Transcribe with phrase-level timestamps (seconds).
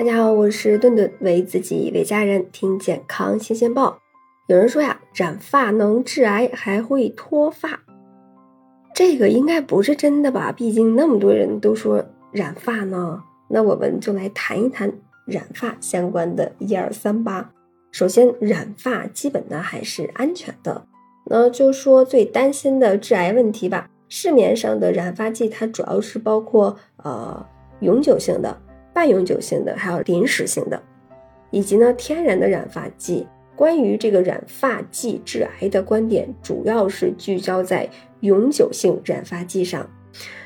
[0.00, 3.98] 大家好，我是顿顿，为自己为家人听健康新鲜报。
[4.46, 7.80] 有人说呀，染发能致癌，还会脱发，
[8.94, 10.52] 这个应该不是真的吧？
[10.52, 12.02] 毕竟那么多人都说
[12.32, 13.24] 染发呢。
[13.50, 14.90] 那我们就来谈一谈
[15.26, 17.50] 染发相关的一二三吧。
[17.92, 20.86] 首先，染发基本呢还是安全的。
[21.26, 23.90] 那就说最担心的致癌问题吧。
[24.08, 27.46] 市面上的染发剂，它主要是包括呃
[27.80, 28.62] 永久性的、
[29.00, 30.78] 半永久性的，还有临时性的，
[31.50, 33.26] 以及呢天然的染发剂。
[33.56, 37.88] 关于这个染发剂致癌的观点，主要是聚焦在
[38.20, 39.88] 永久性染发剂上。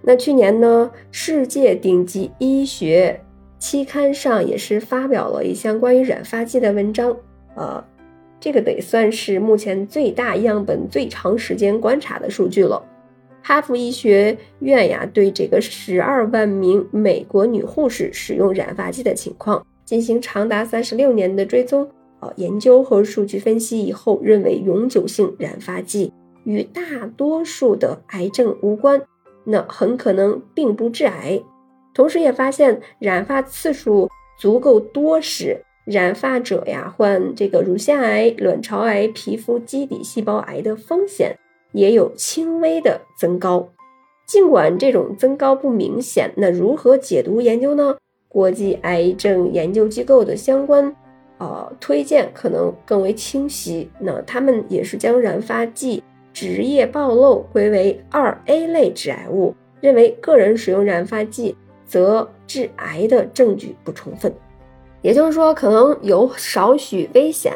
[0.00, 3.20] 那去年呢，世界顶级医学
[3.58, 7.16] 期刊上也是发表了一项关于染发剂的文章，
[7.56, 7.84] 呃，
[8.38, 12.80] 这个得算是目前最大样本、最长时间观察的数据了。
[13.48, 26.12] 哈佛医学院呀，对这个十二万名美国女护士使用染发剂的情况进行长达三十六年的追踪，啊，研究和数据分析以后，认为永久性染发剂
[26.42, 29.00] 与大多数的癌症无关，
[29.44, 31.40] 那很可能并不致癌。
[31.94, 34.08] 同时，也发现染发次数
[34.40, 41.38] 足够多时，染发者呀患这个乳腺癌、卵巢癌、皮肤基底细胞癌的风险。
[41.76, 43.68] 也有轻微的增高，
[44.26, 47.94] 尽管这种增高不明显，那如何解读研究呢？
[48.28, 50.94] 国际癌症研究机构的相关
[51.36, 53.90] 呃推荐可能更为清晰。
[54.00, 61.54] 那他们也是将染发剂职业暴露归为二 A 类致癌物，认为个人使用染发剂
[61.84, 64.34] 则致癌的证据不充分，
[65.02, 67.52] 也就是说可能有少许危险。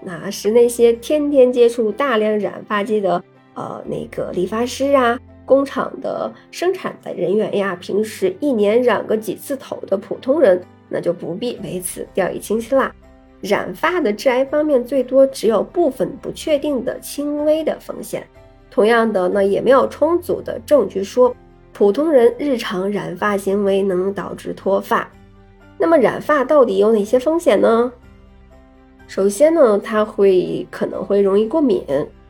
[0.00, 3.20] 那是那些天天接触大量染发剂的。
[3.54, 12.92] 呃，那个理发师啊，工厂的生产的人员呀，平时一年染个几次头的普通人，那就不必为此掉以轻心啦。
[13.40, 18.26] 染发的致癌方面，最多只有部分不确定的轻微的风险。
[18.70, 21.34] 同样的，呢也没有充足的证据说
[21.72, 25.08] 普通人日常染发行为能导致脱发。
[25.78, 27.92] 那么，染发到底有哪些风险呢？
[29.06, 31.84] 首先呢，它会可能会容易过敏。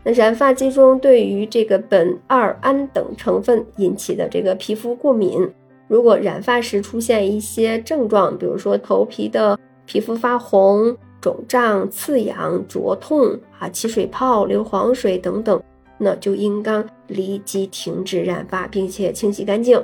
[0.05, 5.51] 那染发剂中对于这个苯二胺等成分引起的这个皮肤过敏，
[5.89, 15.63] 如果染发时出现一些症状，比如说头皮的皮肤发红、肿胀、刺痒、灼痛啊、起水泡、流黄水等等，
[15.97, 19.83] 那就应当立即停止染发，并且清洗干净。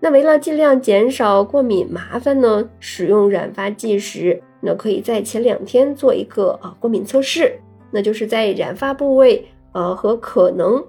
[0.00, 7.58] 那为了尽量减少过敏麻烦呢，使用染发剂时，那可以在前两天做一个啊过敏测试。
[7.92, 10.84] 那就是在染发部位，呃，和可能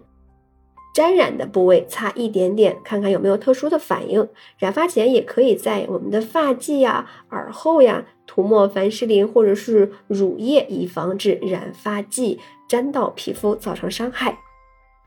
[0.94, 4.28] 沾染的部位擦一点点，看看有没有特殊的反应。
[4.58, 14.38] 染发前也可以在我们的发际呀、耳后呀涂抹凡士林或者是乳液，以防止染发剂沾到皮肤造成伤害。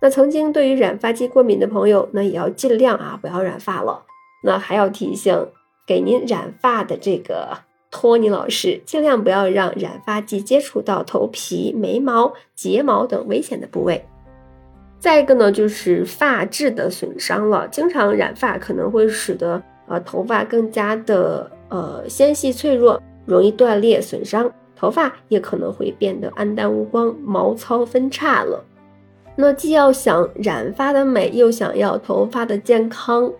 [0.00, 4.04] 那曾经对于染发剂过敏的朋友，那也要尽量啊不要染发了。
[4.42, 5.48] 那还要提醒
[5.86, 7.58] 给您染发的这个。
[7.94, 14.04] 托尼老师，尽量不要让染发剂接触到头皮、眉毛、睫毛等危险的部位。
[14.98, 17.68] 再一个呢，就是发质的损伤了。
[17.68, 28.64] 经常染发可能会使得呃头发更加的呃纤细脆弱，容易断裂损伤，头发也可能会变得暗淡无光、毛糙分叉了。
[29.36, 33.32] 那既要想染发的美，又想要头发的健康。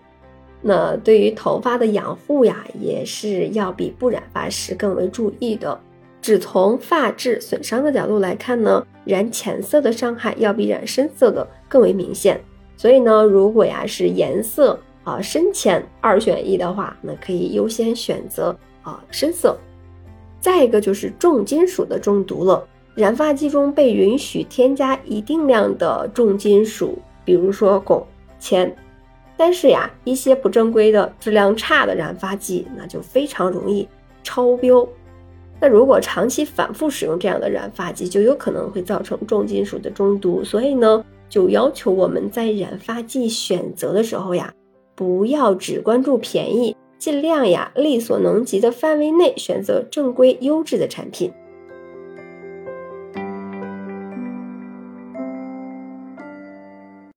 [0.67, 5.79] 那对于头发的养护呀，也是要比不染发时更为注意的。
[6.23, 12.41] 只从发质损伤的角度来看呢，染浅色的伤害要比染深色的更为明显。
[12.75, 19.55] 所以呢，如果呀是颜色啊深浅二选一的话，那可以优先选择啊深色。
[20.39, 28.03] 再一个就是重金属的中毒了，染发剂中被允许添加一定量的重金属，比如说汞、
[28.39, 28.75] 铅。
[29.37, 33.87] 但是呀，一些不正规的、质量差的染发剂，那就非常容易
[34.23, 34.87] 超标。
[35.59, 40.43] 那如果长期反复使用这样的染发剂，就有可能会造成重金属的中毒。
[40.43, 44.53] 所以呢，就要求我们在染发剂选择的时候呀，
[44.95, 51.31] 不要只关注便宜，尽量呀力所能及的范围内选择正规优质的产品。